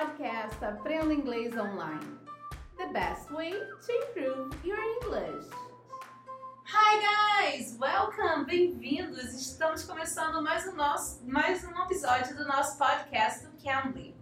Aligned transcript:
podcast 0.00 0.64
Aprenda 0.64 1.12
Inglês 1.12 1.54
Online. 1.58 2.00
The 2.78 2.86
best 2.86 3.30
way 3.30 3.52
to 3.52 3.92
improve 3.92 4.56
your 4.64 4.78
English. 4.78 5.46
Hi 6.64 6.92
guys, 7.04 7.76
welcome, 7.78 8.46
bem-vindos. 8.46 9.34
Estamos 9.34 9.84
começando 9.84 10.42
mais 10.42 10.66
um 10.66 10.74
nosso, 10.74 11.22
mais 11.26 11.62
um 11.64 11.82
episódio 11.82 12.34
do 12.34 12.46
nosso 12.46 12.78
podcast 12.78 13.46
do 13.46 13.62
Cambly. 13.62 14.16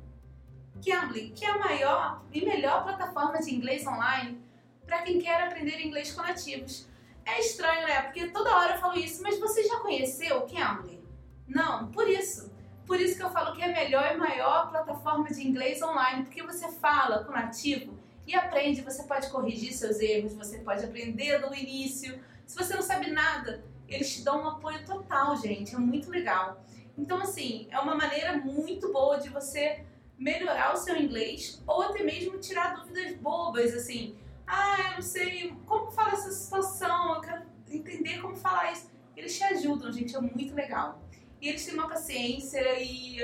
Cambly, 0.84 1.30
que 1.30 1.44
é 1.44 1.50
a 1.50 1.58
maior 1.58 2.24
e 2.32 2.44
melhor 2.44 2.82
plataforma 2.82 3.38
de 3.38 3.54
inglês 3.54 3.86
online 3.86 4.42
para 4.84 5.02
quem 5.02 5.20
quer 5.20 5.44
aprender 5.44 5.80
inglês 5.80 6.10
com 6.10 6.22
nativos. 6.22 6.88
É 7.24 7.38
estranho, 7.38 7.86
né? 7.86 8.02
Porque 8.02 8.26
toda 8.30 8.56
hora 8.56 8.74
eu 8.74 8.80
falo 8.80 8.98
isso, 8.98 9.22
mas 9.22 9.38
você 9.38 9.62
já 9.62 9.78
conheceu 9.78 10.38
o 10.38 10.48
Cambly? 10.52 11.00
Não, 11.46 11.86
por 11.92 12.08
isso. 12.08 12.57
Por 12.88 12.98
isso 12.98 13.18
que 13.18 13.22
eu 13.22 13.28
falo 13.28 13.54
que 13.54 13.60
é 13.60 13.66
a 13.66 13.68
melhor 13.68 14.14
e 14.14 14.16
maior 14.16 14.70
plataforma 14.70 15.28
de 15.28 15.46
inglês 15.46 15.82
online, 15.82 16.24
porque 16.24 16.42
você 16.42 16.72
fala 16.72 17.22
com 17.22 17.32
nativo 17.32 17.98
e 18.26 18.34
aprende, 18.34 18.80
você 18.80 19.02
pode 19.02 19.28
corrigir 19.28 19.74
seus 19.74 20.00
erros, 20.00 20.32
você 20.32 20.60
pode 20.60 20.86
aprender 20.86 21.38
do 21.38 21.54
início. 21.54 22.18
Se 22.46 22.56
você 22.56 22.74
não 22.74 22.80
sabe 22.80 23.10
nada, 23.10 23.62
eles 23.86 24.10
te 24.10 24.24
dão 24.24 24.42
um 24.42 24.48
apoio 24.48 24.86
total, 24.86 25.36
gente. 25.36 25.74
É 25.74 25.78
muito 25.78 26.10
legal. 26.10 26.64
Então, 26.96 27.20
assim, 27.20 27.68
é 27.70 27.78
uma 27.78 27.94
maneira 27.94 28.38
muito 28.38 28.90
boa 28.90 29.18
de 29.18 29.28
você 29.28 29.84
melhorar 30.18 30.72
o 30.72 30.76
seu 30.78 30.96
inglês 30.96 31.62
ou 31.66 31.82
até 31.82 32.02
mesmo 32.02 32.38
tirar 32.38 32.74
dúvidas 32.74 33.14
bobas, 33.16 33.74
assim. 33.74 34.16
Ah, 34.46 34.76
eu 34.80 34.94
não 34.94 35.02
sei 35.02 35.54
como 35.66 35.90
falar 35.90 36.14
essa 36.14 36.30
situação, 36.30 37.16
eu 37.16 37.20
quero 37.20 37.42
entender 37.70 38.22
como 38.22 38.34
falar 38.34 38.72
isso. 38.72 38.90
Eles 39.14 39.36
te 39.36 39.44
ajudam, 39.44 39.92
gente, 39.92 40.16
é 40.16 40.20
muito 40.20 40.54
legal 40.54 41.06
e 41.40 41.48
eles 41.48 41.64
têm 41.64 41.74
uma 41.74 41.88
paciência 41.88 42.60
e 42.80 43.18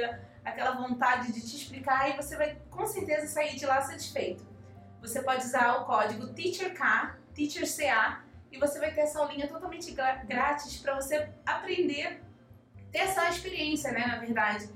aquela 0.44 0.72
vontade 0.72 1.32
de 1.32 1.40
te 1.40 1.56
explicar 1.56 2.10
e 2.10 2.16
você 2.16 2.36
vai 2.36 2.56
com 2.70 2.86
certeza 2.86 3.26
sair 3.26 3.56
de 3.56 3.66
lá 3.66 3.80
satisfeito. 3.80 4.46
Você 5.00 5.22
pode 5.22 5.44
usar 5.44 5.76
o 5.80 5.84
código 5.84 6.28
TEACHERK, 6.28 7.18
TEACHERCA, 7.34 8.22
e 8.50 8.58
você 8.58 8.78
vai 8.78 8.92
ter 8.92 9.00
essa 9.00 9.18
aulinha 9.18 9.48
totalmente 9.48 9.90
grátis 9.92 10.78
para 10.78 10.94
você 10.94 11.28
aprender, 11.44 12.22
ter 12.92 12.98
essa 12.98 13.28
experiência, 13.28 13.90
né, 13.90 14.06
na 14.06 14.18
verdade, 14.18 14.68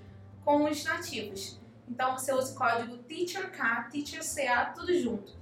com 0.44 0.64
os 0.64 0.84
nativos. 0.84 1.60
Então 1.88 2.18
você 2.18 2.32
usa 2.32 2.52
o 2.52 2.56
código 2.56 2.98
TEACHERK, 2.98 3.90
TEACHERCA, 3.90 4.72
tudo 4.74 4.92
junto. 4.98 5.38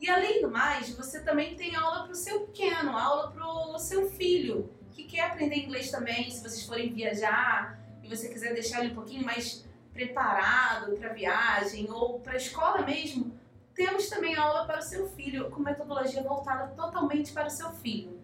E 0.00 0.08
além 0.08 0.42
do 0.42 0.50
mais, 0.50 0.90
você 0.90 1.20
também 1.20 1.56
tem 1.56 1.74
aula 1.74 2.04
para 2.04 2.12
o 2.12 2.16
seu 2.16 2.46
pequeno, 2.46 2.96
aula 2.96 3.30
para 3.32 3.46
o 3.46 3.78
seu 3.78 4.10
filho 4.10 4.70
que 5.00 5.16
quer 5.16 5.30
aprender 5.30 5.56
inglês 5.56 5.90
também, 5.90 6.30
se 6.30 6.42
vocês 6.42 6.64
forem 6.64 6.92
viajar 6.92 7.78
e 8.02 8.08
você 8.08 8.28
quiser 8.28 8.52
deixar 8.52 8.80
ele 8.80 8.92
um 8.92 8.94
pouquinho 8.94 9.24
mais 9.24 9.64
preparado 9.92 10.96
para 10.96 11.12
viagem 11.12 11.90
ou 11.90 12.20
para 12.20 12.34
a 12.34 12.36
escola 12.36 12.82
mesmo, 12.82 13.38
temos 13.74 14.08
também 14.08 14.34
aula 14.36 14.66
para 14.66 14.78
o 14.78 14.82
seu 14.82 15.08
filho, 15.10 15.50
com 15.50 15.60
metodologia 15.60 16.22
voltada 16.22 16.74
totalmente 16.74 17.32
para 17.32 17.46
o 17.46 17.50
seu 17.50 17.72
filho. 17.72 18.20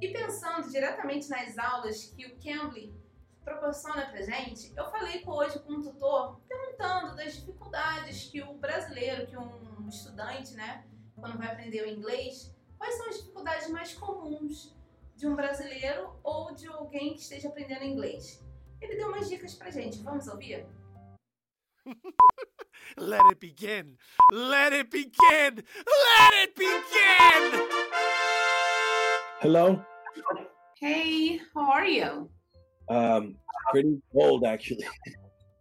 E 0.00 0.08
pensando 0.08 0.70
diretamente 0.70 1.28
nas 1.28 1.58
aulas 1.58 2.12
que 2.16 2.26
o 2.26 2.36
Cambly 2.36 2.94
proporciona 3.44 4.06
para 4.06 4.22
gente, 4.22 4.72
eu 4.76 4.90
falei 4.90 5.22
hoje 5.26 5.58
com 5.60 5.72
um 5.72 5.82
tutor 5.82 6.40
perguntando 6.48 7.16
das 7.16 7.34
dificuldades 7.34 8.28
que 8.28 8.42
o 8.42 8.54
brasileiro, 8.54 9.26
que 9.26 9.36
um 9.36 9.88
estudante, 9.88 10.54
né, 10.54 10.84
quando 11.16 11.38
vai 11.38 11.48
aprender 11.48 11.82
o 11.82 11.88
inglês, 11.88 12.54
quais 12.78 12.94
são 12.94 13.08
as 13.08 13.16
dificuldades 13.16 13.68
mais 13.70 13.94
comuns 13.94 14.74
de 15.22 15.28
um 15.28 15.36
brasileiro 15.36 16.18
ou 16.24 16.52
de 16.52 16.66
alguém 16.66 17.14
que 17.14 17.20
esteja 17.20 17.46
aprendendo 17.48 17.84
inglês. 17.84 18.44
Ele 18.80 18.96
deu 18.96 19.06
umas 19.06 19.28
dicas 19.28 19.54
pra 19.54 19.70
gente, 19.70 20.02
vamos 20.02 20.26
ouvir? 20.26 20.66
Let 22.98 23.22
it 23.30 23.38
begin! 23.38 23.96
Let 24.32 24.72
it 24.72 24.90
begin! 24.90 25.62
Let 25.86 26.34
it 26.42 26.54
begin! 26.56 27.60
Hello. 29.40 29.86
Hey, 30.80 31.40
how 31.54 31.70
are 31.70 31.86
you? 31.88 32.28
Um, 32.88 33.36
pretty 33.70 34.02
cold 34.12 34.44
actually. 34.44 34.84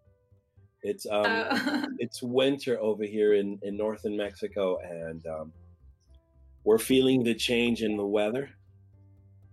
it's 0.81 1.05
um, 1.05 1.23
uh, 1.23 1.85
it's 1.99 2.23
winter 2.23 2.79
over 2.81 3.03
here 3.03 3.35
in 3.35 3.59
in 3.61 3.77
northern 3.77 4.17
Mexico, 4.17 4.79
and 4.79 5.23
um, 5.27 5.53
we're 6.63 6.79
feeling 6.79 7.23
the 7.23 7.35
change 7.35 7.83
in 7.83 7.95
the 7.95 8.07
weather. 8.07 8.49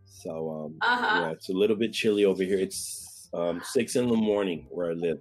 So 0.08 0.50
um, 0.50 0.76
uh-huh. 0.80 1.20
yeah, 1.20 1.30
it's 1.30 1.48
a 1.48 1.52
little 1.52 1.76
bit 1.76 1.92
chilly 1.92 2.24
over 2.24 2.42
here. 2.42 2.58
It's 2.58 3.28
um, 3.32 3.60
six 3.64 3.96
in 3.96 4.08
the 4.08 4.16
morning 4.16 4.66
where 4.70 4.91
I 4.91 4.94
live. 4.94 5.19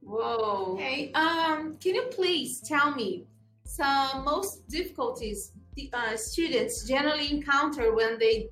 Whoa. 0.00 0.76
Hey, 0.78 1.12
um, 1.12 1.76
can 1.78 1.94
you 1.94 2.02
please 2.10 2.60
tell 2.60 2.94
me 2.94 3.24
some 3.64 4.24
most 4.24 4.68
difficulties 4.68 5.52
the 5.74 5.90
uh, 5.92 6.16
students 6.16 6.86
generally 6.86 7.30
encounter 7.30 7.94
when 7.94 8.18
they 8.18 8.50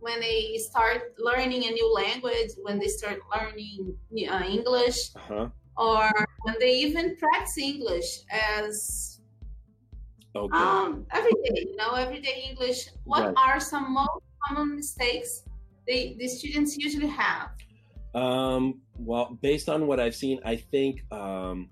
when 0.00 0.20
they 0.20 0.58
start 0.58 1.14
learning 1.18 1.64
a 1.64 1.70
new 1.70 1.92
language, 1.92 2.50
when 2.62 2.78
they 2.78 2.86
start 2.86 3.18
learning 3.34 3.96
uh, 4.30 4.42
English, 4.46 5.10
uh-huh. 5.16 5.48
or 5.76 6.10
when 6.42 6.54
they 6.60 6.72
even 6.72 7.16
practice 7.16 7.58
English 7.58 8.20
as 8.30 9.17
Okay. 10.36 10.56
Um, 10.56 11.06
every 11.10 11.32
day, 11.32 11.66
you 11.68 11.76
know, 11.76 11.94
everyday 11.94 12.44
English. 12.48 12.88
What 13.04 13.26
right. 13.26 13.34
are 13.36 13.60
some 13.60 13.92
most 13.92 14.10
common 14.46 14.76
mistakes 14.76 15.44
they 15.86 16.14
the 16.18 16.28
students 16.28 16.76
usually 16.76 17.08
have? 17.08 17.50
Um, 18.14 18.80
well, 18.98 19.38
based 19.42 19.68
on 19.68 19.86
what 19.86 20.00
I've 20.00 20.14
seen, 20.14 20.38
I 20.44 20.56
think 20.56 21.00
um, 21.12 21.70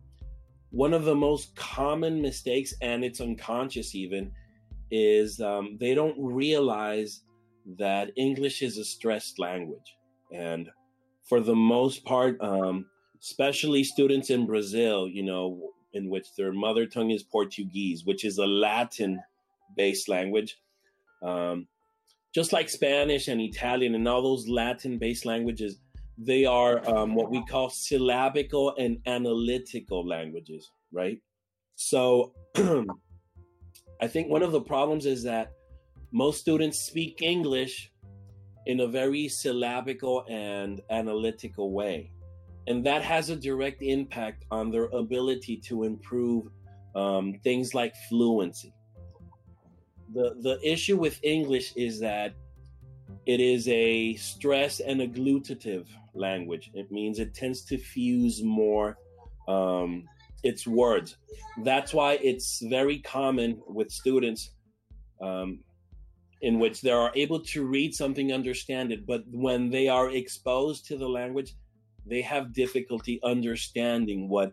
one 0.71 0.95
of 0.95 1.05
the 1.05 1.15
most 1.15 1.55
common 1.55 2.21
mistakes, 2.21 2.75
and 2.81 3.05
it's 3.05 3.21
unconscious 3.21 3.95
even, 3.95 4.33
is 4.91 5.41
um, 5.41 5.77
they 5.79 5.95
don't 5.95 6.17
realize 6.19 7.23
that 7.79 8.11
English 8.17 8.63
is 8.63 8.79
a 8.79 8.85
stressed 8.85 9.39
language, 9.39 9.97
and 10.33 10.69
for 11.29 11.41
the 11.41 11.55
most 11.55 12.05
part, 12.05 12.41
um, 12.41 12.87
especially 13.21 13.83
students 13.83 14.31
in 14.31 14.47
Brazil, 14.47 15.09
you 15.09 15.25
know, 15.25 15.73
in 15.97 16.09
which 16.09 16.35
their 16.37 16.53
mother 16.53 16.87
tongue 16.87 17.11
is 17.11 17.23
Portuguese, 17.23 18.05
which 18.05 18.25
is 18.25 18.39
a 18.39 18.47
Latin 18.47 19.21
based 19.77 20.09
language. 20.09 20.59
Um, 21.23 21.67
just 22.35 22.53
like 22.53 22.69
Spanish 22.69 23.29
and 23.29 23.41
Italian 23.41 23.95
and 23.95 24.07
all 24.07 24.23
those 24.23 24.47
Latin 24.47 24.99
based 24.99 25.25
languages, 25.25 25.79
they 26.19 26.45
are 26.45 26.87
um, 26.89 27.15
what 27.15 27.31
we 27.31 27.45
call 27.47 27.71
syllabical 27.71 28.75
and 28.79 28.99
analytical 29.07 30.07
languages, 30.07 30.71
right? 30.93 31.19
So 31.75 32.33
I 32.57 34.07
think 34.07 34.29
one 34.29 34.43
of 34.43 34.53
the 34.53 34.61
problems 34.61 35.07
is 35.07 35.23
that 35.25 35.53
most 36.13 36.41
students 36.41 36.81
speak 36.81 37.23
English 37.23 37.91
in 38.67 38.81
a 38.81 38.87
very 38.87 39.29
syllabical 39.29 40.25
and 40.29 40.81
analytical 40.91 41.73
way 41.73 42.11
and 42.67 42.85
that 42.85 43.03
has 43.03 43.31
a 43.31 43.37
direct 43.37 43.83
impact 43.83 44.45
on 44.51 44.71
their 44.71 44.87
ability 44.87 45.57
to 45.69 45.85
improve 45.85 46.49
um, 46.95 47.35
things 47.45 47.75
like 47.75 47.95
fluency. 48.09 48.73
The 50.15 50.37
the 50.41 50.59
issue 50.63 50.97
with 50.97 51.19
English 51.23 51.73
is 51.77 52.01
that 52.01 52.35
it 53.27 53.41
is 53.41 53.67
a 53.69 54.15
stress 54.15 54.81
and 54.81 55.01
agglutinative 55.01 55.87
language. 56.15 56.71
It 56.75 56.91
means 56.91 57.19
it 57.19 57.35
tends 57.35 57.65
to 57.65 57.77
fuse 57.79 58.43
more 58.43 58.99
um, 59.49 60.05
its 60.43 60.67
words. 60.67 61.17
That's 61.65 61.93
why 61.93 62.15
it's 62.23 62.63
very 62.63 62.99
common 63.01 63.61
with 63.67 63.91
students 63.91 64.53
um, 65.21 65.61
in 66.43 66.59
which 66.59 66.81
they 66.83 66.91
are 66.91 67.11
able 67.15 67.41
to 67.41 67.67
read 67.67 67.95
something, 67.95 68.33
understand 68.33 68.93
it, 68.93 69.07
but 69.07 69.25
when 69.31 69.71
they 69.71 69.89
are 69.89 70.11
exposed 70.11 70.87
to 70.87 70.97
the 70.97 71.09
language, 71.09 71.55
they 72.09 72.23
have 72.23 72.53
difficulty 72.53 73.21
understanding 73.23 74.29
what 74.29 74.53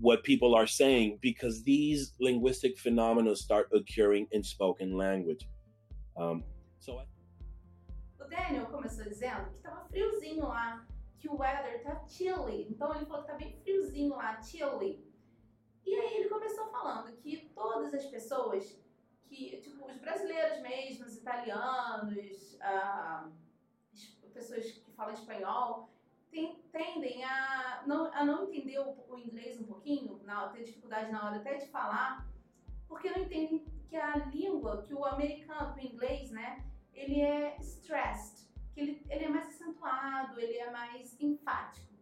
what 0.00 0.22
people 0.22 0.54
are 0.54 0.66
saying 0.66 1.18
because 1.20 1.62
these 1.62 2.12
linguistic 2.20 2.78
phenomena 2.78 3.34
start 3.36 3.68
occurring 3.72 4.26
in 4.32 4.42
spoken 4.42 4.96
language. 4.96 5.46
Um, 6.16 6.42
so 6.78 6.98
I... 6.98 7.04
O 8.20 8.28
Daniel 8.28 8.66
começou 8.66 9.04
dizendo 9.04 9.48
que 9.50 9.56
estava 9.56 9.84
friozinho 9.88 10.46
lá, 10.46 10.84
que 11.18 11.28
o 11.28 11.36
weather 11.36 11.82
tá 11.82 12.04
chilly. 12.08 12.66
Então 12.70 12.94
ele 12.94 13.06
falou 13.06 13.22
que 13.22 13.30
tá 13.30 13.36
bem 13.36 13.56
friozinho 13.62 14.16
lá, 14.16 14.40
chilly. 14.42 15.04
E 15.86 15.94
aí 15.94 16.16
ele 16.16 16.28
começou 16.28 16.66
falando 16.70 17.14
que 17.16 17.50
todas 17.54 17.94
as 17.94 18.04
pessoas 18.06 18.76
que, 19.28 19.58
tipo, 19.58 19.86
os 19.86 19.98
brasileiros 19.98 20.60
mesmo, 20.62 21.06
os 21.06 21.16
italianos, 21.16 22.58
ah, 22.60 23.30
pessoas 24.32 24.64
que 24.64 24.92
falam 24.92 25.14
espanhol, 25.14 25.93
tem, 26.34 26.60
tendem 26.72 27.24
a 27.24 27.84
não, 27.86 28.12
a 28.12 28.24
não 28.24 28.44
entender 28.44 28.80
o, 28.80 28.96
o 29.08 29.18
inglês 29.18 29.58
um 29.60 29.64
pouquinho, 29.64 30.20
na, 30.24 30.48
ter 30.48 30.64
dificuldade 30.64 31.10
na 31.12 31.24
hora 31.24 31.36
até 31.36 31.54
de 31.54 31.68
falar, 31.68 32.28
porque 32.88 33.08
não 33.08 33.22
entendem 33.22 33.64
que 33.88 33.96
a 33.96 34.16
língua, 34.16 34.82
que 34.82 34.92
o 34.92 35.04
americano, 35.04 35.74
o 35.76 35.80
inglês, 35.80 36.32
né, 36.32 36.64
ele 36.92 37.20
é 37.20 37.56
stressed, 37.60 38.48
que 38.72 38.80
ele, 38.80 39.06
ele 39.08 39.24
é 39.24 39.28
mais 39.28 39.48
acentuado, 39.48 40.40
ele 40.40 40.58
é 40.58 40.70
mais 40.70 41.18
enfático. 41.20 41.94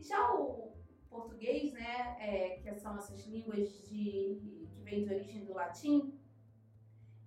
Já 0.00 0.34
o 0.34 0.76
português, 1.08 1.72
né, 1.72 2.16
é, 2.18 2.60
que 2.60 2.74
são 2.80 2.96
essas 2.96 3.24
línguas 3.26 3.68
de, 3.88 4.68
que 4.74 4.82
vêm 4.82 5.04
de 5.04 5.14
origem 5.14 5.44
do 5.44 5.54
latim, 5.54 6.18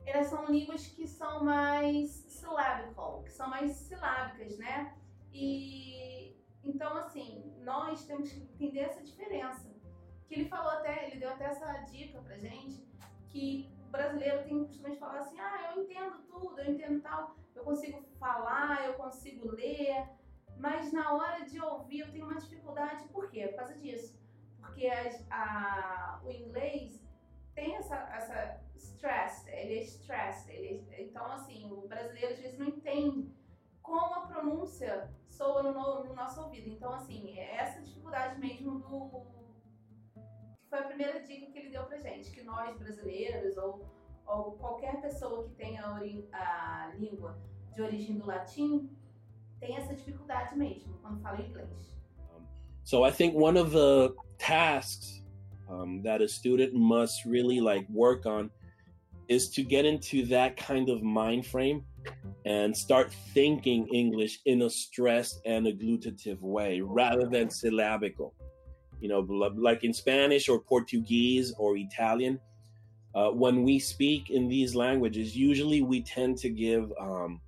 elas 0.05 0.27
são 0.27 0.45
línguas 0.47 0.85
que 0.87 1.07
são 1.07 1.45
mais 1.45 2.09
syllabical, 2.09 3.23
que 3.23 3.31
são 3.31 3.49
mais 3.49 3.71
silábicas, 3.71 4.57
né? 4.57 4.97
E 5.31 6.20
então 6.63 6.97
assim, 6.97 7.53
nós 7.63 8.05
temos 8.05 8.31
que 8.31 8.41
entender 8.41 8.81
essa 8.81 9.03
diferença. 9.03 9.69
Que 10.27 10.35
ele 10.35 10.49
falou 10.49 10.71
até, 10.71 11.07
ele 11.07 11.19
deu 11.19 11.29
até 11.29 11.45
essa 11.45 11.71
dica 11.79 12.21
pra 12.21 12.37
gente, 12.37 12.87
que 13.27 13.69
o 13.87 13.91
brasileiro 13.91 14.43
tem 14.43 14.55
o 14.55 14.65
costume 14.65 14.91
de 14.91 14.99
falar 14.99 15.19
assim: 15.19 15.39
"Ah, 15.39 15.73
eu 15.73 15.83
entendo 15.83 16.19
tudo, 16.27 16.59
eu 16.59 16.71
entendo 16.73 17.01
tal, 17.01 17.35
eu 17.55 17.63
consigo 17.63 18.01
falar, 18.17 18.85
eu 18.85 18.93
consigo 18.93 19.51
ler, 19.51 20.07
mas 20.57 20.93
na 20.93 21.13
hora 21.13 21.43
de 21.45 21.59
ouvir 21.59 22.01
eu 22.01 22.11
tenho 22.11 22.25
uma 22.25 22.39
dificuldade. 22.39 23.07
Por 23.09 23.29
quê? 23.29 23.47
Por 23.47 23.57
causa 23.57 23.73
disso. 23.75 24.19
Porque 24.59 24.87
a, 25.29 26.21
o 26.23 26.31
inglês 26.31 27.03
tem 27.55 27.75
essa, 27.75 27.95
essa 27.95 28.61
stress, 28.75 29.49
ele 29.49 29.79
é 29.79 29.81
stress. 29.81 30.49
Ele, 30.49 30.85
então, 30.97 31.25
assim, 31.31 31.71
o 31.71 31.87
brasileiro 31.87 32.33
às 32.33 32.39
vezes 32.39 32.59
não 32.59 32.67
entende 32.67 33.33
como 33.81 34.15
a 34.15 34.27
pronúncia 34.27 35.11
soa 35.41 35.63
no, 35.63 36.03
no 36.05 36.13
nosso 36.13 36.39
ouvido. 36.41 36.69
Então, 36.69 36.93
assim, 36.93 37.35
é 37.35 37.55
essa 37.55 37.81
dificuldade 37.81 38.39
mesmo 38.39 38.79
do. 38.79 39.09
que 40.13 40.69
foi 40.69 40.79
a 40.79 40.83
primeira 40.83 41.19
dica 41.21 41.51
que 41.51 41.57
ele 41.57 41.69
deu 41.69 41.83
pra 41.85 41.97
gente, 41.97 42.31
que 42.31 42.43
nós 42.43 42.77
brasileiros 42.77 43.57
ou, 43.57 43.89
ou 44.27 44.51
qualquer 44.53 45.01
pessoa 45.01 45.43
que 45.45 45.55
tenha 45.55 45.83
a, 46.31 46.91
língua 46.99 47.39
de 47.73 47.81
origem 47.81 48.17
do 48.17 48.25
latim 48.27 48.89
tem 49.59 49.77
essa 49.77 49.95
dificuldade 49.95 50.55
mesmo 50.57 50.97
quando 51.01 51.21
fala 51.21 51.41
inglês. 51.41 51.69
so 52.83 53.05
I 53.05 53.11
think 53.11 53.35
one 53.35 53.57
of 53.57 53.71
the 53.71 54.13
tasks 54.37 55.23
um, 55.69 56.01
that 56.01 56.21
a 56.21 56.27
student 56.27 56.73
must 56.73 57.25
really 57.25 57.61
like 57.61 57.87
work 57.89 58.25
on 58.25 58.49
is 59.27 59.49
to 59.51 59.63
get 59.63 59.85
into 59.85 60.25
that 60.27 60.57
kind 60.57 60.89
of 60.89 61.01
mind 61.03 61.45
frame 61.45 61.85
and 62.45 62.75
start 62.75 63.13
thinking 63.33 63.87
English 63.87 64.39
in 64.45 64.63
a 64.63 64.69
stressed 64.69 65.41
and 65.45 65.67
agglutinative 65.67 66.41
way 66.41 66.81
rather 66.81 67.27
than 67.27 67.49
syllabical. 67.49 68.33
You 68.99 69.09
know, 69.09 69.19
like 69.19 69.83
in 69.83 69.93
Spanish 69.93 70.47
or 70.49 70.59
Portuguese 70.59 71.53
or 71.57 71.77
Italian, 71.77 72.39
uh, 73.13 73.29
when 73.29 73.63
we 73.63 73.79
speak 73.79 74.29
in 74.29 74.47
these 74.47 74.75
languages, 74.75 75.35
usually 75.35 75.81
we 75.81 76.01
tend 76.01 76.37
to 76.37 76.49
give 76.49 76.91
um, 76.99 77.41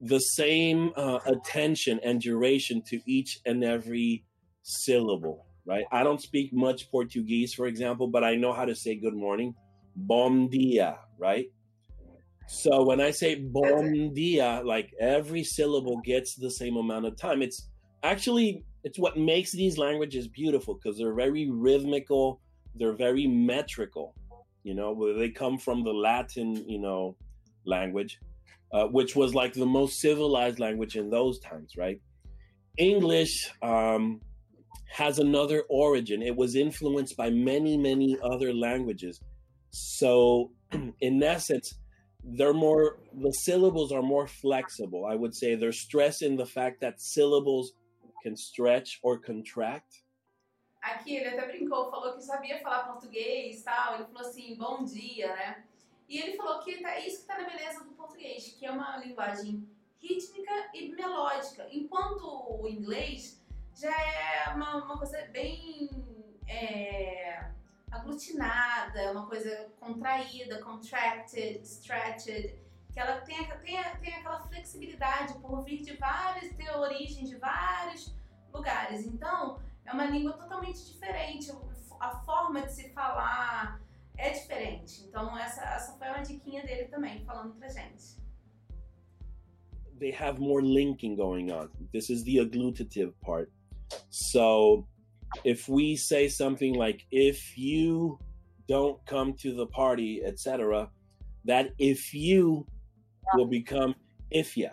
the 0.00 0.18
same 0.18 0.92
uh, 0.96 1.20
attention 1.26 1.98
and 2.04 2.20
duration 2.20 2.82
to 2.82 3.00
each 3.06 3.40
and 3.46 3.64
every 3.64 4.24
syllable, 4.62 5.46
right? 5.64 5.86
I 5.90 6.02
don't 6.02 6.20
speak 6.20 6.52
much 6.52 6.90
Portuguese, 6.90 7.54
for 7.54 7.66
example, 7.66 8.06
but 8.06 8.22
I 8.22 8.36
know 8.36 8.52
how 8.52 8.64
to 8.64 8.74
say 8.74 8.94
good 8.96 9.14
morning. 9.14 9.54
Bom 9.96 10.48
dia, 10.48 10.98
right? 11.18 11.46
So 12.48 12.82
when 12.82 13.00
I 13.00 13.10
say 13.10 13.34
bom 13.34 14.14
dia, 14.14 14.62
like 14.64 14.92
every 15.00 15.42
syllable 15.42 16.00
gets 16.04 16.34
the 16.34 16.50
same 16.50 16.76
amount 16.76 17.06
of 17.06 17.16
time. 17.16 17.42
It's 17.42 17.68
actually 18.02 18.64
it's 18.84 18.98
what 18.98 19.18
makes 19.18 19.50
these 19.52 19.78
languages 19.78 20.28
beautiful 20.28 20.74
because 20.74 20.96
they're 20.98 21.14
very 21.14 21.50
rhythmical, 21.50 22.40
they're 22.76 22.92
very 22.92 23.26
metrical. 23.26 24.14
You 24.62 24.74
know, 24.74 25.16
they 25.16 25.30
come 25.30 25.58
from 25.58 25.84
the 25.84 25.92
Latin, 25.92 26.68
you 26.68 26.78
know, 26.78 27.16
language 27.64 28.18
uh, 28.72 28.86
which 28.86 29.14
was 29.16 29.34
like 29.34 29.52
the 29.52 29.66
most 29.66 30.00
civilized 30.00 30.58
language 30.58 30.96
in 30.96 31.10
those 31.10 31.38
times, 31.38 31.76
right? 31.76 32.00
English 32.78 33.50
um, 33.62 34.20
has 34.90 35.18
another 35.18 35.62
origin. 35.70 36.22
It 36.22 36.36
was 36.36 36.56
influenced 36.56 37.16
by 37.16 37.30
many, 37.30 37.76
many 37.76 38.18
other 38.22 38.52
languages. 38.52 39.20
So, 39.70 40.50
in 41.00 41.22
essence, 41.22 41.74
they're 42.26 42.52
more, 42.52 42.98
the 43.14 43.32
syllables 43.32 43.92
are 43.92 44.02
more 44.02 44.26
flexible. 44.26 45.04
I 45.06 45.14
would 45.14 45.34
say 45.34 45.54
they're 45.54 45.72
stressed 45.72 46.22
in 46.22 46.36
the 46.36 46.46
fact 46.46 46.80
that 46.80 47.00
syllables 47.00 47.72
can 48.22 48.36
stretch 48.36 48.98
or 49.02 49.18
contract. 49.18 50.02
Aqui 50.82 51.16
ele 51.16 51.28
até 51.28 51.46
brincou, 51.46 51.90
falou 51.90 52.14
que 52.14 52.22
sabia 52.22 52.60
falar 52.60 52.84
português 52.84 53.62
tal. 53.62 53.94
Ele 53.94 54.04
falou 54.04 54.20
assim, 54.20 54.54
bom 54.56 54.84
dia, 54.84 55.34
né? 55.34 55.64
E 56.08 56.18
ele 56.18 56.36
falou 56.36 56.60
que 56.62 56.80
tá, 56.80 56.98
isso 57.00 57.16
que 57.16 57.32
está 57.32 57.38
na 57.38 57.48
beleza 57.48 57.84
do 57.84 57.90
português, 57.92 58.54
que 58.56 58.64
é 58.64 58.70
uma 58.70 58.96
linguagem 58.98 59.68
rítmica 60.00 60.70
e 60.72 60.88
melódica, 60.90 61.66
enquanto 61.72 62.22
o 62.22 62.68
inglês 62.68 63.42
já 63.74 63.90
é 63.90 64.54
uma, 64.54 64.84
uma 64.84 64.98
coisa 64.98 65.20
bem 65.32 65.90
é, 66.46 67.50
aglutinada, 67.90 69.12
uma 69.12 69.26
coisa 69.26 69.70
contraída, 69.80 70.60
contracted, 70.62 71.62
stretched, 71.62 72.58
que 72.92 73.00
ela 73.00 73.20
tem, 73.20 73.36
tem, 73.64 73.76
tem 74.00 74.14
aquela 74.14 74.40
flexibilidade 74.40 75.34
por 75.40 75.62
vir 75.64 75.82
de 75.82 75.96
várias, 75.96 76.54
ter 76.54 76.70
origem 76.70 77.24
de 77.24 77.36
vários 77.36 78.14
lugares. 78.52 79.06
Então, 79.06 79.60
é 79.84 79.92
uma 79.92 80.06
língua 80.06 80.32
totalmente 80.32 80.84
diferente, 80.86 81.50
a 82.00 82.10
forma 82.20 82.62
de 82.62 82.72
se 82.72 82.90
falar, 82.90 83.80
é 84.18 84.30
diferente. 84.30 85.04
Então 85.04 85.36
essa, 85.36 85.62
essa 85.62 85.92
foi 85.98 86.08
uma 86.08 86.22
diquinha 86.22 86.62
dele 86.64 86.84
também, 86.86 87.24
falando 87.24 87.54
pra 87.54 87.68
gente. 87.68 88.16
They 89.98 90.14
have 90.14 90.40
more 90.40 90.62
linking 90.62 91.16
going 91.16 91.50
on. 91.50 91.70
This 91.92 92.10
is 92.10 92.22
the 92.24 92.38
agglutinative 92.38 93.14
part. 93.22 93.50
So 94.10 94.86
if 95.44 95.68
we 95.68 95.96
say 95.96 96.28
something 96.28 96.74
like 96.74 97.06
if 97.10 97.56
you 97.56 98.18
don't 98.68 99.04
come 99.06 99.34
to 99.34 99.54
the 99.54 99.66
party, 99.66 100.22
etc., 100.24 100.90
that 101.44 101.70
if 101.78 102.12
you 102.12 102.66
will 103.34 103.46
become 103.46 103.94
if 104.30 104.56
ya. 104.56 104.70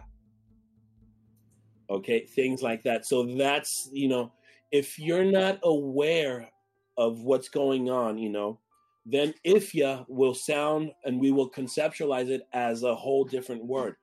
Okay, 1.89 2.25
things 2.25 2.63
like 2.63 2.81
that. 2.83 3.05
So 3.05 3.35
that's, 3.37 3.89
you 3.91 4.07
know, 4.07 4.31
if 4.71 4.97
you're 4.97 5.25
not 5.25 5.59
aware 5.63 6.49
of 6.97 7.21
what's 7.21 7.49
going 7.49 7.89
on, 7.89 8.17
you 8.17 8.29
know, 8.29 8.59
then 9.05 9.33
ifya 9.45 10.05
will 10.07 10.33
sound 10.33 10.91
and 11.03 11.19
we 11.19 11.31
will 11.31 11.51
conceptualize 11.51 12.29
it 12.29 12.47
as 12.53 12.83
a 12.83 12.95
whole 12.95 13.25
different 13.25 13.63
word. 13.65 13.95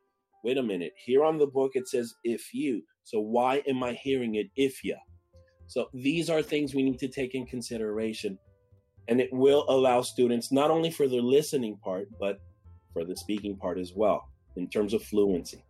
Wait 0.44 0.58
a 0.58 0.62
minute. 0.62 0.92
Here 0.96 1.24
on 1.24 1.38
the 1.38 1.46
book 1.46 1.72
it 1.74 1.88
says 1.88 2.14
if 2.22 2.52
you. 2.52 2.82
So 3.02 3.20
why 3.20 3.62
am 3.66 3.82
I 3.82 3.94
hearing 3.94 4.36
it 4.36 4.50
ifya? 4.58 4.98
So 5.70 5.88
these 5.94 6.28
are 6.28 6.42
things 6.42 6.74
we 6.74 6.82
need 6.82 6.98
to 6.98 7.06
take 7.06 7.36
in 7.36 7.46
consideration. 7.46 8.36
And 9.06 9.20
it 9.20 9.32
will 9.32 9.64
allow 9.68 10.02
students 10.02 10.50
not 10.50 10.68
only 10.68 10.90
for 10.90 11.06
the 11.06 11.20
listening 11.20 11.76
part, 11.76 12.08
but 12.18 12.40
for 12.92 13.04
the 13.04 13.16
speaking 13.16 13.56
part 13.56 13.78
as 13.78 13.92
well, 13.94 14.28
in 14.56 14.66
terms 14.66 14.94
of 14.94 15.00
fluency. 15.04 15.62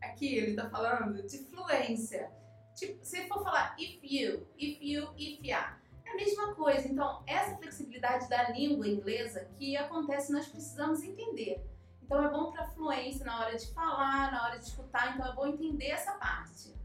Aqui 0.00 0.38
ele 0.38 0.54
está 0.54 0.70
falando 0.70 1.26
de 1.26 1.38
fluência. 1.50 2.30
Tipo, 2.76 3.04
se 3.04 3.26
for 3.26 3.42
falar 3.42 3.74
if 3.80 3.98
you, 4.00 4.46
if 4.56 4.78
you, 4.80 5.08
if 5.18 5.42
ya, 5.42 5.74
a 6.06 6.14
mesma 6.14 6.54
coisa. 6.54 6.86
Então, 6.86 7.24
essa 7.26 7.56
flexibilidade 7.56 8.28
da 8.28 8.50
língua 8.50 8.86
inglesa 8.86 9.44
que 9.56 9.76
acontece, 9.76 10.30
nós 10.30 10.46
precisamos 10.46 11.02
entender. 11.02 11.60
Então, 12.00 12.24
é 12.24 12.30
bom 12.30 12.52
para 12.52 12.64
fluência 12.68 13.24
na 13.26 13.40
hora 13.40 13.56
de 13.56 13.66
falar, 13.74 14.30
na 14.30 14.44
hora 14.44 14.58
de 14.60 14.66
escutar. 14.66 15.14
Então, 15.14 15.26
é 15.26 15.34
bom 15.34 15.48
entender 15.48 15.88
essa 15.88 16.12
parte. 16.12 16.80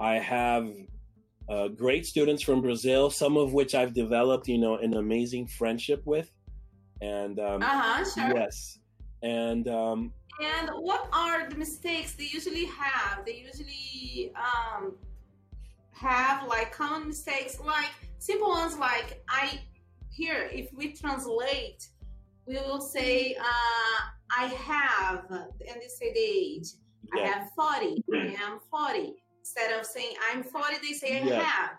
I 0.00 0.14
have 0.14 0.68
uh, 1.48 1.68
great 1.68 2.06
students 2.06 2.42
from 2.42 2.60
Brazil, 2.60 3.10
some 3.10 3.36
of 3.36 3.52
which 3.52 3.74
I've 3.74 3.94
developed, 3.94 4.48
you 4.48 4.58
know, 4.58 4.76
an 4.76 4.94
amazing 4.94 5.46
friendship 5.46 6.02
with. 6.04 6.30
And 7.00 7.38
um, 7.38 7.62
uh-huh, 7.62 8.04
sure. 8.04 8.36
yes, 8.36 8.78
and 9.22 9.68
um, 9.68 10.12
and 10.40 10.70
what 10.78 11.08
are 11.12 11.48
the 11.48 11.56
mistakes 11.56 12.14
they 12.14 12.28
usually 12.32 12.66
have? 12.66 13.24
They 13.26 13.44
usually 13.44 14.32
um, 14.36 14.94
have 15.92 16.46
like 16.46 16.72
common 16.72 17.08
mistakes, 17.08 17.58
like 17.60 17.90
simple 18.18 18.48
ones 18.48 18.78
like 18.78 19.22
I 19.28 19.60
here 20.10 20.48
if 20.52 20.72
we 20.72 20.92
translate 20.92 21.88
we 22.46 22.54
will 22.54 22.80
say 22.80 23.34
uh, 23.34 24.00
I 24.36 24.46
have 24.46 25.24
and 25.30 25.80
they 25.80 25.88
say 25.88 26.12
the 26.12 26.20
age. 26.20 26.68
Yeah. 27.14 27.22
I 27.22 27.26
have 27.26 27.50
40. 27.54 28.04
I 28.12 28.36
am 28.42 28.60
40. 28.70 29.14
Instead 29.44 29.78
of 29.78 29.84
saying 29.84 30.14
I'm 30.32 30.42
40, 30.42 30.76
they 30.82 30.94
say 30.94 31.20
I 31.20 31.26
yeah. 31.26 31.42
have. 31.42 31.70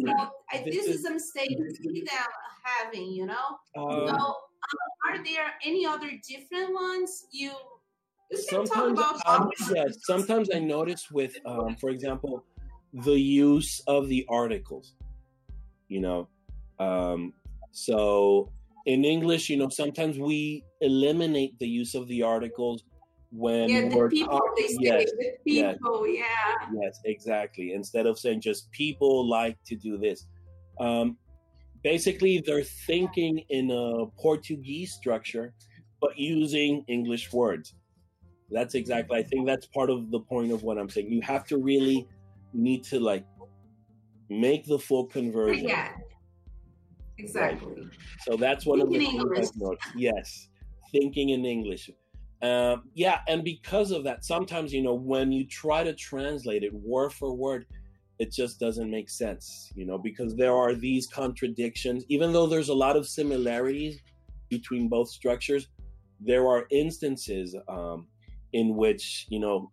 So 0.00 0.30
I, 0.52 0.62
this, 0.64 0.74
this 0.74 0.86
is, 0.88 1.04
a 1.04 1.12
mistake 1.12 1.56
them 1.56 2.04
having, 2.64 3.12
you 3.12 3.26
know. 3.26 3.58
Um, 3.76 4.08
so 4.08 4.14
uh, 4.14 5.08
are 5.08 5.24
there 5.24 5.52
any 5.64 5.86
other 5.86 6.10
different 6.28 6.74
ones 6.74 7.26
you? 7.32 7.52
you 8.30 8.38
sometimes, 8.38 8.98
um, 9.26 9.50
yeah, 9.72 9.84
sometimes 10.00 10.50
I 10.52 10.58
notice 10.58 11.10
with, 11.10 11.36
um, 11.46 11.76
for 11.76 11.90
example, 11.90 12.44
the 12.92 13.18
use 13.18 13.80
of 13.86 14.08
the 14.08 14.26
articles 14.28 14.94
you 15.92 16.00
know 16.00 16.28
um, 16.78 17.32
so 17.70 18.50
in 18.86 19.04
english 19.04 19.48
you 19.48 19.56
know 19.56 19.68
sometimes 19.68 20.18
we 20.18 20.64
eliminate 20.80 21.58
the 21.58 21.68
use 21.68 21.94
of 21.94 22.08
the 22.08 22.22
articles 22.22 22.84
when 23.32 23.68
yeah, 23.68 23.88
the 23.88 24.08
people, 24.08 24.38
talking, 24.38 24.76
yes, 24.80 25.10
the 25.18 25.32
people, 25.44 26.06
yes, 26.06 26.26
yeah. 26.60 26.68
Yes, 26.82 27.00
exactly. 27.04 27.72
Instead 27.72 28.06
of 28.06 28.18
saying 28.18 28.42
just 28.42 28.70
people 28.72 29.28
like 29.28 29.56
to 29.64 29.74
do 29.74 29.96
this. 29.96 30.26
Um, 30.78 31.16
basically, 31.82 32.42
they're 32.44 32.62
thinking 32.62 33.42
in 33.48 33.70
a 33.70 34.06
Portuguese 34.20 34.92
structure, 34.92 35.54
but 36.00 36.18
using 36.18 36.84
English 36.88 37.32
words. 37.32 37.74
That's 38.50 38.74
exactly. 38.74 39.18
I 39.18 39.22
think 39.22 39.46
that's 39.46 39.66
part 39.66 39.88
of 39.88 40.10
the 40.10 40.20
point 40.20 40.52
of 40.52 40.62
what 40.62 40.76
I'm 40.76 40.90
saying. 40.90 41.10
You 41.10 41.22
have 41.22 41.46
to 41.46 41.56
really 41.56 42.06
need 42.52 42.84
to 42.84 43.00
like 43.00 43.24
make 44.28 44.66
the 44.66 44.78
full 44.78 45.06
conversion. 45.06 45.68
Yeah. 45.68 45.88
Exactly. 47.16 47.72
Right. 47.72 47.90
So 48.28 48.36
that's 48.36 48.66
one 48.66 48.80
thinking 48.90 49.20
of 49.20 49.28
the 49.30 49.34
things 49.36 49.78
Yes, 49.96 50.48
thinking 50.90 51.30
in 51.30 51.46
English. 51.46 51.90
Um, 52.42 52.84
yeah, 52.94 53.20
and 53.28 53.44
because 53.44 53.92
of 53.92 54.04
that, 54.04 54.24
sometimes 54.24 54.72
you 54.72 54.82
know 54.82 54.94
when 54.94 55.30
you 55.30 55.46
try 55.46 55.84
to 55.84 55.94
translate 55.94 56.64
it 56.64 56.72
word 56.74 57.12
for 57.12 57.34
word, 57.34 57.66
it 58.18 58.32
just 58.32 58.58
doesn't 58.58 58.90
make 58.90 59.08
sense. 59.08 59.70
You 59.76 59.86
know, 59.86 59.98
because 59.98 60.34
there 60.34 60.54
are 60.54 60.74
these 60.74 61.06
contradictions. 61.06 62.04
Even 62.08 62.32
though 62.32 62.46
there's 62.46 62.68
a 62.68 62.74
lot 62.74 62.96
of 62.96 63.06
similarities 63.06 64.00
between 64.48 64.88
both 64.88 65.08
structures, 65.08 65.68
there 66.20 66.48
are 66.48 66.66
instances 66.70 67.54
um, 67.68 68.06
in 68.52 68.76
which 68.76 69.26
you 69.28 69.38
know 69.38 69.70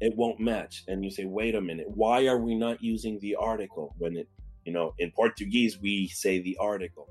it 0.00 0.14
won't 0.14 0.38
match, 0.38 0.84
and 0.86 1.04
you 1.04 1.10
say, 1.10 1.24
"Wait 1.24 1.54
a 1.56 1.60
minute, 1.60 1.88
why 1.88 2.26
are 2.26 2.38
we 2.38 2.54
not 2.54 2.82
using 2.82 3.18
the 3.18 3.34
article 3.34 3.94
when 3.98 4.16
it 4.16 4.28
You 4.66 4.72
know, 4.72 4.94
in 4.98 5.12
Portuguese 5.12 5.80
we 5.80 6.08
say 6.08 6.40
the 6.42 6.56
article. 6.58 7.08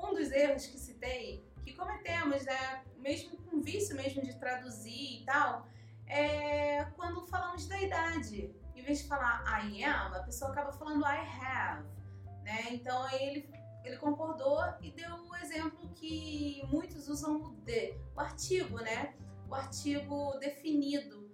Um 0.00 0.12
dos 0.12 0.30
erros 0.32 0.66
que 0.66 1.40
que 1.64 1.72
cometemos, 1.72 2.44
né, 2.44 2.82
mesmo 2.98 3.38
vício 3.66 3.96
mesmo 3.96 4.22
de 4.22 4.34
traduzir 4.34 5.20
e 5.20 5.24
tal, 5.24 5.66
é 6.06 6.84
quando 6.96 7.26
falamos 7.26 7.66
da 7.66 7.78
idade. 7.82 8.54
Em 8.76 8.82
vez 8.82 9.00
de 9.00 9.08
falar 9.08 9.42
I 9.64 9.82
am, 9.82 10.14
a 10.14 10.22
pessoa 10.22 10.52
acaba 10.52 10.72
falando 10.72 11.04
I 11.04 11.20
have, 11.40 11.84
né? 12.44 12.60
Então 12.70 13.02
aí 13.02 13.22
ele 13.28 13.56
ele 13.84 13.98
concordou 13.98 14.60
e 14.80 14.90
deu 14.90 15.14
o 15.14 15.28
um 15.28 15.36
exemplo 15.36 15.88
que 15.90 16.60
muitos 16.72 17.08
usam 17.08 17.36
o 17.36 17.50
de, 17.64 17.96
o 18.16 18.20
artigo, 18.20 18.78
né? 18.80 19.14
O 19.48 19.54
artigo 19.54 20.36
definido 20.40 21.30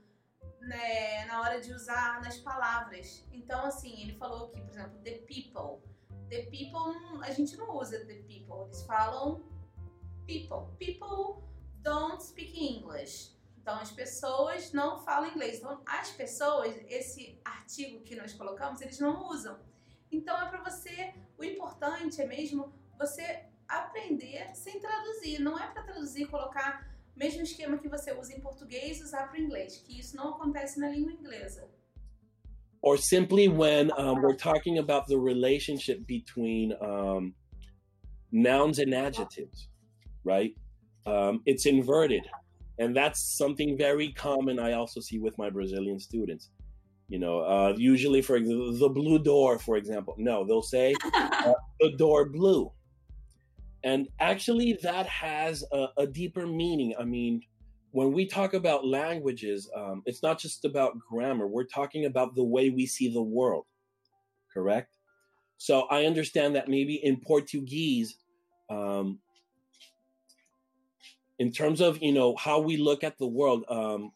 né, 0.60 1.24
na 1.24 1.40
hora 1.40 1.60
de 1.60 1.72
usar 1.72 2.20
nas 2.20 2.36
palavras. 2.36 3.26
Então, 3.32 3.64
assim, 3.64 4.02
ele 4.02 4.14
falou 4.18 4.48
aqui, 4.48 4.60
por 4.60 4.70
exemplo, 4.70 4.98
the 5.02 5.12
people. 5.30 5.82
The 6.28 6.42
people, 6.42 7.22
a 7.22 7.30
gente 7.30 7.56
não 7.56 7.74
usa 7.74 8.04
the 8.04 8.16
people, 8.28 8.66
eles 8.66 8.82
falam 8.84 9.42
people. 10.26 10.76
People 10.78 11.42
don't 11.82 12.22
speak 12.22 12.52
English. 12.56 13.32
Então, 13.60 13.76
as 13.76 13.92
pessoas 13.92 14.72
não 14.72 14.98
falam 14.98 15.30
inglês. 15.30 15.58
Então, 15.58 15.80
as 15.86 16.10
pessoas, 16.10 16.74
esse 16.88 17.38
artigo 17.44 18.00
que 18.00 18.16
nós 18.16 18.32
colocamos, 18.32 18.80
eles 18.80 18.98
não 18.98 19.28
usam. 19.28 19.58
Então, 20.10 20.36
é 20.40 20.48
para 20.48 20.62
você, 20.62 21.14
o 21.38 21.44
importante 21.44 22.20
é 22.20 22.26
mesmo 22.26 22.72
você 22.98 23.44
aprender 23.68 24.50
sem 24.54 24.80
traduzir. 24.80 25.38
Não 25.40 25.58
é 25.58 25.66
para 25.68 25.82
traduzir, 25.82 26.26
colocar 26.26 26.92
mesmo 27.16 27.42
esquema 27.42 27.78
que 27.78 27.88
você 27.88 28.12
usa 28.12 28.34
em 28.34 28.40
português, 28.40 29.00
usar 29.00 29.28
para 29.28 29.38
o 29.38 29.42
inglês, 29.42 29.78
que 29.78 29.98
isso 29.98 30.16
não 30.16 30.30
acontece 30.30 30.80
na 30.80 30.88
língua 30.88 31.12
inglesa. 31.12 31.68
Or 32.80 32.98
simply 32.98 33.48
when 33.48 33.92
um, 33.96 34.20
we're 34.20 34.36
talking 34.36 34.78
about 34.78 35.06
the 35.06 35.16
relationship 35.16 36.04
between 36.04 36.72
um, 36.80 37.32
nouns 38.32 38.80
and 38.80 38.92
adjectives, 38.92 39.68
right? 40.24 40.56
Um, 41.06 41.42
it's 41.46 41.66
inverted. 41.66 42.26
And 42.78 42.96
that's 42.96 43.20
something 43.36 43.76
very 43.76 44.12
common 44.12 44.58
I 44.58 44.72
also 44.72 45.00
see 45.00 45.18
with 45.18 45.36
my 45.38 45.50
Brazilian 45.50 46.00
students. 46.00 46.50
You 47.08 47.18
know, 47.18 47.40
uh, 47.40 47.74
usually 47.76 48.22
for 48.22 48.40
the 48.40 48.90
blue 48.92 49.18
door, 49.18 49.58
for 49.58 49.76
example. 49.76 50.14
No, 50.16 50.46
they'll 50.46 50.62
say 50.62 50.94
uh, 51.14 51.52
the 51.80 51.92
door 51.96 52.28
blue 52.28 52.72
and 53.84 54.08
actually, 54.20 54.78
that 54.82 55.06
has 55.06 55.64
a, 55.72 55.88
a 55.96 56.06
deeper 56.06 56.46
meaning. 56.46 56.94
I 56.98 57.04
mean, 57.04 57.42
when 57.90 58.12
we 58.12 58.26
talk 58.26 58.54
about 58.54 58.86
languages, 58.86 59.68
um, 59.76 60.02
it's 60.06 60.22
not 60.22 60.38
just 60.38 60.64
about 60.64 60.98
grammar. 60.98 61.46
We're 61.46 61.64
talking 61.64 62.04
about 62.04 62.34
the 62.34 62.44
way 62.44 62.70
we 62.70 62.86
see 62.86 63.12
the 63.12 63.22
world, 63.22 63.66
correct? 64.52 64.96
So 65.58 65.82
I 65.82 66.06
understand 66.06 66.54
that 66.54 66.68
maybe 66.68 66.94
in 66.94 67.20
Portuguese, 67.20 68.16
um, 68.70 69.18
in 71.42 71.50
terms 71.50 71.80
of 71.80 72.00
you 72.00 72.12
know 72.12 72.36
how 72.36 72.58
we 72.60 72.76
look 72.76 73.02
at 73.02 73.18
the 73.18 73.26
world, 73.26 73.64
um, 73.68 74.12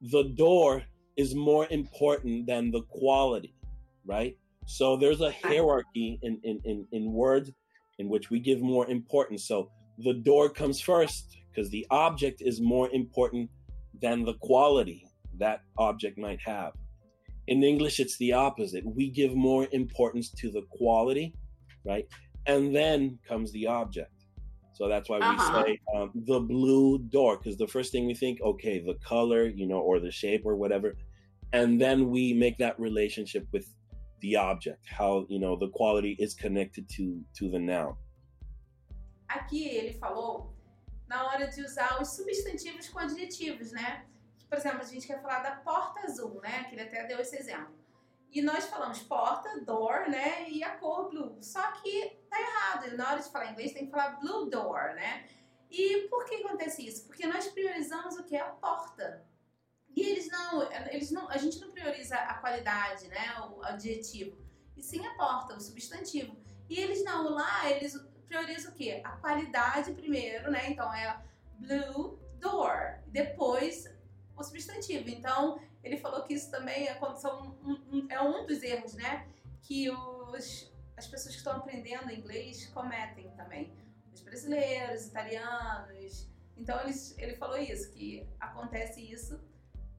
the 0.00 0.24
door 0.44 0.82
is 1.16 1.36
more 1.36 1.66
important 1.70 2.48
than 2.50 2.72
the 2.72 2.82
quality, 3.00 3.54
right? 4.04 4.34
So 4.66 4.96
there's 4.96 5.20
a 5.20 5.30
hierarchy 5.30 6.18
in 6.26 6.40
in 6.42 6.56
in, 6.70 6.78
in 6.90 7.12
words 7.12 7.52
in 8.00 8.08
which 8.08 8.26
we 8.28 8.38
give 8.40 8.60
more 8.60 8.86
importance. 8.98 9.46
So 9.46 9.70
the 9.98 10.14
door 10.30 10.44
comes 10.60 10.80
first 10.80 11.24
because 11.48 11.70
the 11.70 11.86
object 11.90 12.42
is 12.50 12.60
more 12.60 12.88
important 12.90 13.48
than 14.02 14.24
the 14.24 14.36
quality 14.48 15.00
that 15.38 15.60
object 15.78 16.18
might 16.18 16.42
have. 16.54 16.72
In 17.46 17.62
English, 17.62 18.00
it's 18.00 18.18
the 18.18 18.32
opposite. 18.32 18.84
We 18.84 19.10
give 19.20 19.34
more 19.50 19.68
importance 19.70 20.28
to 20.40 20.50
the 20.50 20.64
quality, 20.78 21.26
right? 21.84 22.06
And 22.46 22.74
then 22.74 23.20
comes 23.30 23.52
the 23.52 23.68
object. 23.68 24.15
So 24.76 24.88
that's 24.88 25.08
why 25.08 25.16
we 25.16 25.24
uh-huh. 25.24 25.64
say 25.64 25.80
um, 25.94 26.10
the 26.14 26.38
blue 26.38 26.98
door, 26.98 27.38
because 27.38 27.56
the 27.56 27.66
first 27.66 27.92
thing 27.92 28.06
we 28.06 28.12
think, 28.12 28.42
okay, 28.42 28.78
the 28.78 28.92
color, 29.02 29.46
you 29.46 29.66
know, 29.66 29.78
or 29.78 30.00
the 30.00 30.10
shape 30.10 30.42
or 30.44 30.54
whatever. 30.54 30.98
And 31.54 31.80
then 31.80 32.10
we 32.10 32.34
make 32.34 32.58
that 32.58 32.78
relationship 32.78 33.46
with 33.52 33.66
the 34.20 34.36
object, 34.36 34.84
how 34.86 35.24
you 35.30 35.38
know 35.38 35.56
the 35.56 35.68
quality 35.68 36.14
is 36.18 36.34
connected 36.34 36.84
to 36.96 37.04
to 37.38 37.48
the 37.48 37.58
noun. 37.58 37.96
Aqui 39.30 39.66
ele 39.78 39.94
falou 39.94 40.54
na 41.08 41.24
hora 41.24 41.46
de 41.46 41.62
usar 41.62 41.98
os 42.02 42.08
substantivos 42.08 42.90
com 42.90 42.98
adjetivos, 42.98 43.72
né? 43.72 44.04
Por 44.46 44.58
exemplo, 44.58 44.82
a 44.82 44.84
gente 44.84 45.06
quer 45.06 45.22
falar 45.22 45.40
da 45.40 45.52
porta 45.52 46.00
azul, 46.02 46.38
né? 46.42 46.64
Que 46.64 46.74
ele 46.74 46.82
até 46.82 47.06
deu 47.06 47.18
esse 47.18 47.36
exemplo. 47.36 47.74
E 48.30 48.42
nós 48.42 48.66
falamos 48.66 49.00
porta, 49.02 49.60
door, 49.60 50.08
né? 50.08 50.48
E 50.50 50.62
a 50.62 50.76
cor 50.76 51.08
blue. 51.08 51.38
Só 51.40 51.72
que 51.72 52.18
tá 52.28 52.40
errado. 52.40 52.96
Na 52.96 53.10
hora 53.12 53.20
de 53.20 53.30
falar 53.30 53.52
inglês 53.52 53.72
tem 53.72 53.86
que 53.86 53.90
falar 53.90 54.20
blue 54.20 54.50
door, 54.50 54.94
né? 54.94 55.26
E 55.70 56.06
por 56.08 56.24
que 56.24 56.36
acontece 56.36 56.86
isso? 56.86 57.06
Porque 57.06 57.26
nós 57.26 57.46
priorizamos 57.48 58.16
o 58.16 58.24
que 58.24 58.36
é 58.36 58.40
a 58.40 58.50
porta. 58.50 59.26
E 59.96 60.02
eles 60.02 60.28
não, 60.28 60.70
eles 60.92 61.10
não, 61.10 61.28
a 61.30 61.38
gente 61.38 61.58
não 61.58 61.70
prioriza 61.70 62.16
a 62.16 62.34
qualidade, 62.34 63.08
né, 63.08 63.34
o 63.50 63.64
adjetivo, 63.64 64.36
e 64.76 64.82
sim 64.82 65.04
a 65.06 65.14
porta, 65.14 65.56
o 65.56 65.60
substantivo. 65.60 66.36
E 66.68 66.78
eles 66.78 67.02
não, 67.02 67.30
lá 67.30 67.70
eles 67.70 67.98
priorizam 68.26 68.72
o 68.72 68.74
quê? 68.74 69.00
A 69.02 69.12
qualidade 69.12 69.94
primeiro, 69.94 70.50
né? 70.50 70.70
Então 70.70 70.92
é 70.92 71.18
blue 71.54 72.18
door, 72.38 72.98
depois 73.06 73.90
o 74.36 74.42
substantivo. 74.42 75.08
Então 75.08 75.58
ele 75.86 75.96
falou 75.96 76.22
que 76.22 76.34
isso 76.34 76.50
também 76.50 76.88
é, 76.88 76.98
são 77.16 77.56
é 78.10 78.20
um 78.20 78.46
dos 78.46 78.62
erros, 78.62 78.94
né? 78.94 79.26
Que 79.62 79.90
os, 79.90 80.72
as 80.96 81.06
pessoas 81.06 81.34
que 81.34 81.38
estão 81.38 81.54
aprendendo 81.54 82.10
inglês 82.10 82.66
cometem 82.66 83.30
também. 83.36 83.72
Os 84.12 84.20
brasileiros, 84.20 85.06
italianos. 85.06 86.28
Então 86.56 86.80
eles, 86.80 87.16
ele 87.18 87.36
falou 87.36 87.58
isso, 87.58 87.90
que 87.92 88.26
acontece 88.40 89.00
isso 89.00 89.40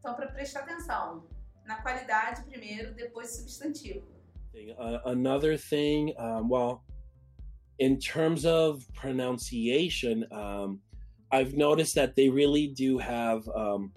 Então, 0.08 0.16
para 0.16 0.28
prestar 0.28 0.62
atenção 0.62 1.26
na 1.66 1.82
qualidade 1.82 2.42
primeiro, 2.44 2.94
depois 2.94 3.36
substantivo. 3.36 4.08
Uh, 4.56 5.02
another 5.06 5.58
thing, 5.58 6.14
um, 6.18 6.48
well, 6.50 6.82
in 7.80 7.98
terms 8.00 8.46
of 8.46 8.86
pronunciation, 8.94 10.26
um, 10.32 10.80
I've 11.30 11.56
noticed 11.56 11.94
that 11.96 12.16
they 12.16 12.30
really 12.30 12.70
do 12.70 12.98
have 12.98 13.48
um, 13.50 13.92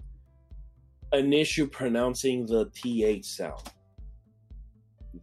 an 1.11 1.33
issue 1.33 1.67
pronouncing 1.67 2.45
the 2.45 2.65
th 2.73 3.25
sound. 3.25 3.61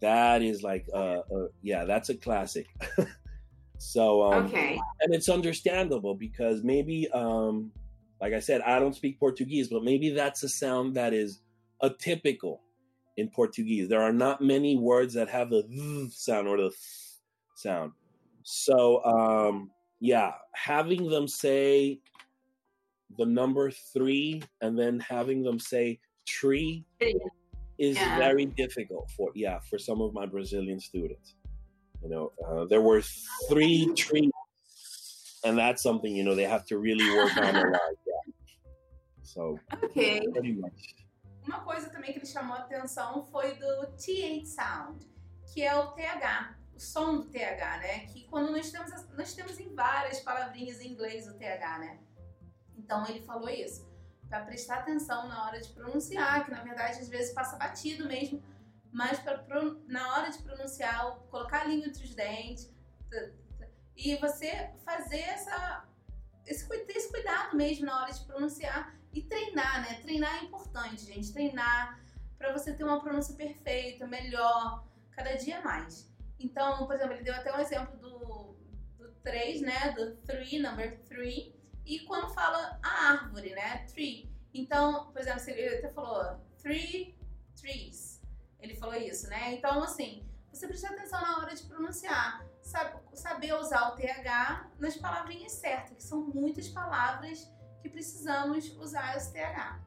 That 0.01 0.43
is 0.43 0.63
like, 0.63 0.87
uh, 0.95 1.21
uh 1.21 1.49
yeah, 1.63 1.85
that's 1.85 2.11
a 2.11 2.15
classic. 2.15 2.67
so, 3.79 4.23
um, 4.23 4.47
okay, 4.47 4.79
and 5.01 5.15
it's 5.15 5.29
understandable 5.29 6.15
because 6.15 6.63
maybe 6.63 7.09
um, 7.13 7.73
like 8.21 8.33
I 8.33 8.41
said, 8.41 8.61
I 8.63 8.79
don't 8.79 8.95
speak 8.95 9.19
Portuguese, 9.19 9.69
but 9.69 9.85
maybe 9.85 10.11
that's 10.11 10.43
a 10.43 10.49
sound 10.49 10.95
that 10.97 11.15
is 11.15 11.41
atypical 11.83 12.59
in 13.17 13.29
Portuguese. 13.29 13.89
There 13.89 14.03
are 14.03 14.13
not 14.13 14.41
many 14.41 14.77
words 14.77 15.15
that 15.15 15.29
have 15.29 15.51
the 15.51 15.63
th 15.63 16.13
sound 16.13 16.49
or 16.49 16.57
the 16.57 16.71
th 16.71 16.79
sound. 17.57 17.93
So, 18.43 19.05
um, 19.05 19.71
yeah, 20.01 20.33
having 20.55 21.09
them 21.09 21.29
say 21.29 22.01
the 23.17 23.25
number 23.25 23.71
three 23.71 24.43
and 24.61 24.79
then 24.79 25.01
having 25.01 25.43
them 25.43 25.59
say 25.59 25.99
tree 26.27 26.85
is 27.79 27.97
yeah. 27.97 28.19
very 28.19 28.45
difficult 28.45 29.11
for 29.17 29.31
yeah 29.35 29.59
for 29.71 29.79
some 29.79 30.01
of 30.01 30.13
my 30.13 30.27
Brazilian 30.27 30.81
students. 30.81 31.35
You 32.03 32.11
know, 32.11 32.33
uh, 32.47 32.65
there 32.67 32.83
were 32.83 33.03
three 33.49 33.93
trees 33.97 34.31
and 35.45 35.59
that's 35.59 35.83
something 35.83 36.15
you 36.15 36.25
know 36.25 36.35
they 36.35 36.45
have 36.45 36.65
to 36.67 36.79
really 36.79 37.09
work 37.17 37.37
on 37.37 37.57
a 37.57 37.61
lot. 37.61 37.95
Yeah. 38.07 38.33
So 39.23 39.59
okay. 39.85 40.21
Pretty 40.33 40.53
much. 40.53 40.95
Uma 41.47 41.61
coisa 41.61 41.89
também 41.89 42.13
que 42.13 42.19
ele 42.19 42.27
chamou 42.27 42.57
a 42.57 42.61
atenção 42.61 43.25
foi 43.33 43.55
do 43.55 43.87
TH 43.97 44.45
sound, 44.45 45.07
que 45.53 45.63
é 45.63 45.75
o 45.75 45.93
TH. 45.93 46.57
O 46.75 46.81
som 46.81 47.17
do 47.17 47.25
TH, 47.25 47.79
né? 47.79 48.07
Que 48.07 48.25
quando 48.29 48.53
nós 48.53 48.71
temos, 48.71 48.91
nós 49.17 49.35
temos 49.35 49.59
em 49.59 49.75
várias 49.75 50.21
palavrinhas 50.21 50.81
em 50.81 50.93
inglês 50.93 51.27
o 51.27 51.37
TH, 51.37 51.79
né? 51.79 51.99
Então 52.89 53.07
ele 53.07 53.21
falou 53.21 53.51
isso, 53.51 53.87
para 54.31 54.47
prestar 54.47 54.79
atenção 54.79 55.29
na 55.29 55.45
hora 55.45 55.61
de 55.61 55.69
pronunciar, 55.75 56.47
que 56.47 56.51
na 56.51 56.63
verdade 56.63 56.99
às 56.99 57.09
vezes 57.11 57.35
passa 57.35 57.59
batido 57.59 58.09
mesmo, 58.09 58.43
mas 58.91 59.19
pra, 59.21 59.45
na 59.87 60.15
hora 60.15 60.31
de 60.31 60.39
pronunciar, 60.39 61.19
colocar 61.31 61.61
a 61.61 61.65
língua 61.65 61.89
entre 61.89 62.03
os 62.03 62.15
dentes 62.15 62.75
e 63.95 64.17
você 64.17 64.71
fazer 64.87 65.21
essa, 65.21 65.87
esse, 66.47 66.67
esse 66.89 67.11
cuidado 67.11 67.55
mesmo 67.55 67.85
na 67.85 68.01
hora 68.01 68.11
de 68.11 68.25
pronunciar 68.25 68.97
e 69.13 69.23
treinar, 69.23 69.83
né? 69.83 70.01
Treinar 70.01 70.37
é 70.37 70.45
importante, 70.45 71.05
gente. 71.05 71.31
Treinar 71.31 72.01
para 72.39 72.55
você 72.55 72.73
ter 72.73 72.85
uma 72.85 73.03
pronúncia 73.03 73.35
perfeita, 73.35 74.07
melhor, 74.07 74.83
cada 75.11 75.35
dia 75.35 75.61
mais. 75.61 76.11
Então, 76.41 76.87
por 76.87 76.95
exemplo, 76.95 77.13
ele 77.13 77.25
deu 77.25 77.35
até 77.35 77.55
um 77.55 77.61
exemplo 77.61 77.99
do, 77.99 78.57
do 78.97 79.13
3, 79.23 79.61
né? 79.61 79.93
Do 79.93 80.17
3, 80.23 80.63
number 80.63 81.03
3. 81.03 81.58
E 81.89 82.01
quando 82.01 82.29
fala 82.35 82.79
a 82.83 83.13
árvore, 83.13 83.55
né? 83.55 83.79
Tree. 83.87 84.31
Então, 84.53 85.11
por 85.11 85.23
exemplo, 85.23 85.43
ele 85.49 85.77
até 85.79 85.89
falou 85.89 86.39
three 86.63 87.17
trees. 87.59 88.21
Ele 88.61 88.75
falou 88.75 88.95
isso, 88.95 89.27
né? 89.31 89.55
Então, 89.55 89.83
assim, 89.83 90.23
você 90.53 90.67
precisa 90.67 90.93
atenção 90.93 91.19
na 91.19 91.39
hora 91.39 91.55
de 91.55 91.63
pronunciar. 91.63 92.47
Sabe, 92.61 93.01
saber 93.15 93.55
usar 93.55 93.89
o 93.89 93.97
TH 93.97 94.69
nas 94.79 94.99
palavrinhas 94.99 95.53
certas, 95.53 95.97
que 95.97 96.03
são 96.03 96.21
muitas 96.21 96.69
palavras 96.69 97.51
que 97.81 97.89
precisamos 97.89 98.71
usar 98.77 99.17
esse 99.17 99.33
TH. 99.33 99.81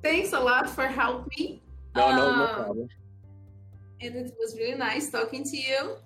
Thanks 0.00 0.32
a 0.32 0.40
lot 0.40 0.70
for 0.70 0.86
helping 0.86 1.28
me. 1.38 1.62
No, 1.94 2.12
no, 2.12 2.36
no 2.36 2.44
um, 2.44 2.54
problem. 2.54 2.88
And 4.00 4.16
it 4.16 4.34
was 4.38 4.56
really 4.56 4.78
nice 4.78 5.10
talking 5.10 5.44
to 5.44 5.56
you. 5.56 5.98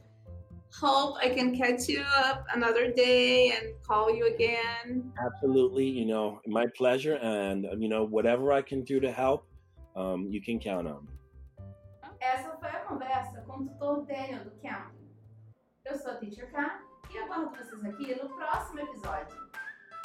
Hope 0.80 1.16
I 1.22 1.30
can 1.30 1.56
catch 1.56 1.88
you 1.88 2.02
up 2.02 2.44
another 2.54 2.92
day 2.92 3.50
and 3.52 3.74
call 3.82 4.14
you 4.14 4.26
again. 4.26 5.10
Absolutely, 5.24 5.86
you 5.86 6.04
know, 6.04 6.40
my 6.46 6.66
pleasure. 6.76 7.14
And, 7.14 7.64
um, 7.64 7.80
you 7.80 7.88
know, 7.88 8.04
whatever 8.04 8.52
I 8.52 8.60
can 8.60 8.84
do 8.84 9.00
to 9.00 9.10
help, 9.10 9.46
um, 9.96 10.26
you 10.28 10.42
can 10.42 10.58
count 10.58 10.86
on 10.86 11.06
me. 11.06 11.12
Essa 12.20 12.56
foi 12.60 12.68
a 12.68 12.80
conversa 12.80 13.42
com 13.46 13.62
o 13.62 13.68
tutor 13.68 14.04
Daniel 14.04 14.44
do 14.44 14.50
Camping. 14.60 15.08
Eu 15.84 15.96
sou 15.96 16.10
a 16.10 16.14
Teacher 16.16 16.50
K 16.50 16.80
e 17.10 17.18
aguardo 17.18 17.50
vocês 17.50 17.84
aqui 17.84 18.14
no 18.22 18.28
próximo 18.36 18.80
episódio. 18.80 19.36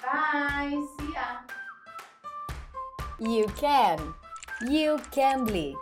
Bye, 0.01 0.82
see 0.98 1.12
ya! 1.13 1.46
You 3.20 3.48
can! 3.56 4.13
You 4.70 5.00
can 5.12 5.46
be! 5.46 5.75